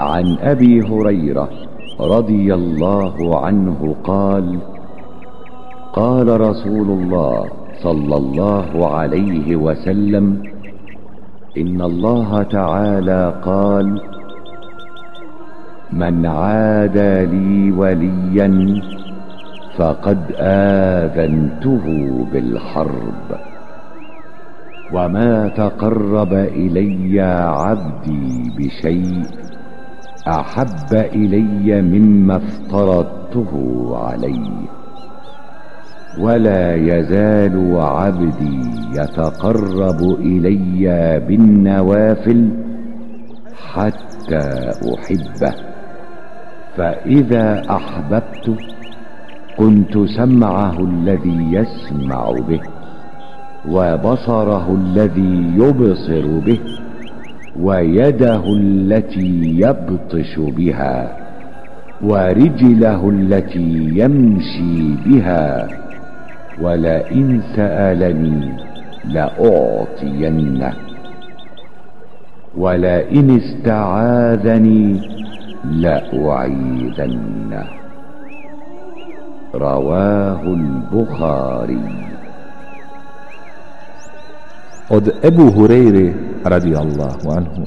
[0.00, 1.48] عن أبي هريرة
[2.00, 4.58] رضي الله عنه قال
[5.92, 7.44] قال رسول الله
[7.82, 10.42] صلى الله عليه وسلم
[11.58, 14.00] إن الله تعالى قال
[15.92, 18.80] من عادى لي وليا
[19.76, 21.84] فقد آذنته
[22.32, 23.28] بالحرب
[24.92, 29.45] وما تقرب إلي عبدي بشيء
[30.28, 33.52] أحب إلي مما افترضته
[33.96, 34.50] عليه
[36.20, 38.60] ولا يزال عبدي
[38.92, 42.50] يتقرب إلي بالنوافل
[43.72, 45.54] حتى أحبه.
[46.76, 48.56] فإذا احببته
[49.58, 52.60] كنت سمعه الذي يسمع به
[53.68, 56.60] وبصره الذي يبصر به.
[57.62, 61.16] ويده التي يبطش بها
[62.02, 65.68] ورجله التي يمشي بها
[66.60, 68.52] ولئن سألني
[69.04, 70.72] لأعطينه.
[72.56, 75.00] ولئن استعاذني
[75.64, 77.64] لأعيذنه.
[79.54, 82.06] رواه البخاري.
[84.90, 86.14] Od Ebu Hureyre
[86.48, 87.66] radi Allahu anhu.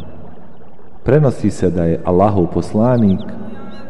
[1.04, 3.20] Prenosi se da je Allahov poslanik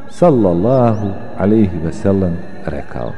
[0.09, 3.11] sallallahu alaihi ve sellem rekao.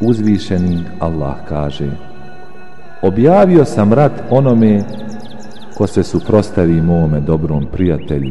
[0.00, 1.90] Uzvišeni Allah kaže
[3.02, 4.82] objavio sam rat onome
[5.74, 8.30] ko se suprostavi mome dobrom prijatelju.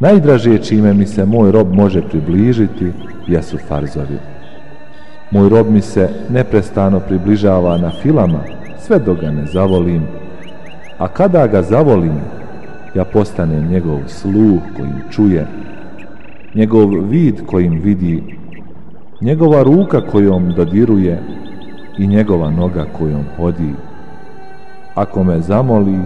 [0.00, 2.92] Najdraže čime mi se moj rob može približiti
[3.26, 4.18] jesu farzovi.
[5.30, 8.40] Moj rob mi se neprestano približava na filama
[8.86, 10.02] sve dok ga ne zavolim,
[10.98, 12.20] a kada ga zavolim,
[12.94, 15.46] ja postanem njegov sluh kojim čuje,
[16.54, 18.22] njegov vid kojim vidi,
[19.20, 21.22] njegova ruka kojom dodiruje
[21.98, 23.72] i njegova noga kojom hodi.
[24.94, 25.98] Ako me zamoli,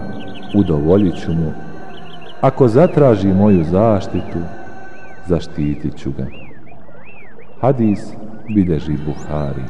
[0.55, 1.51] udovoljit ću mu.
[2.41, 4.39] Ako zatraži moju zaštitu,
[5.27, 6.25] zaštitit ću ga.
[7.61, 8.13] Hadis
[8.55, 9.63] bideži Buhari.